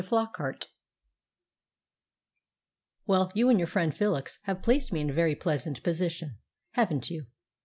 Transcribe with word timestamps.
FLOCKART 0.03 0.69
"Well, 3.05 3.31
you 3.35 3.49
and 3.49 3.59
your 3.59 3.67
friend 3.67 3.93
Felix 3.93 4.39
have 4.45 4.63
placed 4.63 4.91
me 4.91 4.99
in 4.99 5.11
a 5.11 5.13
very 5.13 5.35
pleasant 5.35 5.83
position, 5.83 6.39
haven't 6.71 7.11
you?" 7.11 7.27